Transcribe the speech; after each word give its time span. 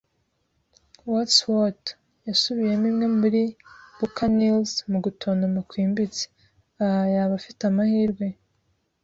“Wot's 1.09 1.37
wot?” 1.51 1.81
yasubiyemo 2.27 2.85
imwe 2.91 3.07
muri 3.19 3.41
buccaneers 3.99 4.71
mu 4.91 4.97
gutontoma 5.05 5.59
kwimbitse. 5.69 6.23
“Ah, 6.83 7.05
yaba 7.15 7.33
afite 7.39 7.61
amahirwe 7.65 8.27